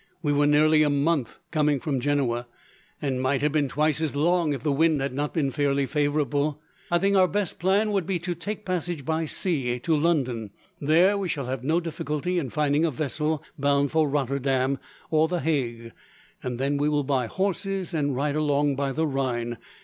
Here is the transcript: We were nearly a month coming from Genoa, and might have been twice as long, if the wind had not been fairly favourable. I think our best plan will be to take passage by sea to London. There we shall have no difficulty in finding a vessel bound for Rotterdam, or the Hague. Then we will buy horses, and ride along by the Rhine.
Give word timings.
We 0.23 0.33
were 0.33 0.47
nearly 0.47 0.81
a 0.81 0.89
month 0.89 1.37
coming 1.51 1.79
from 1.79 1.99
Genoa, 1.99 2.47
and 3.03 3.21
might 3.21 3.41
have 3.41 3.51
been 3.51 3.69
twice 3.69 4.01
as 4.01 4.15
long, 4.15 4.51
if 4.51 4.63
the 4.63 4.71
wind 4.71 4.99
had 4.99 5.13
not 5.13 5.31
been 5.31 5.51
fairly 5.51 5.85
favourable. 5.85 6.59
I 6.89 6.97
think 6.97 7.15
our 7.15 7.27
best 7.27 7.59
plan 7.59 7.91
will 7.91 8.01
be 8.01 8.17
to 8.17 8.33
take 8.33 8.65
passage 8.65 9.05
by 9.05 9.25
sea 9.25 9.77
to 9.81 9.95
London. 9.95 10.49
There 10.79 11.19
we 11.19 11.29
shall 11.29 11.45
have 11.45 11.63
no 11.63 11.79
difficulty 11.79 12.39
in 12.39 12.49
finding 12.49 12.83
a 12.83 12.89
vessel 12.89 13.43
bound 13.59 13.91
for 13.91 14.09
Rotterdam, 14.09 14.79
or 15.11 15.27
the 15.27 15.41
Hague. 15.41 15.91
Then 16.43 16.77
we 16.77 16.89
will 16.89 17.03
buy 17.03 17.27
horses, 17.27 17.93
and 17.93 18.15
ride 18.15 18.35
along 18.35 18.75
by 18.77 18.93
the 18.93 19.05
Rhine. 19.05 19.59